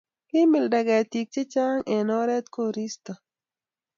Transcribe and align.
kimilda 0.29 0.79
ketik 0.87 1.27
chechang' 1.33 1.85
eng' 1.95 2.13
oret 2.21 2.45
koristo 2.55 3.13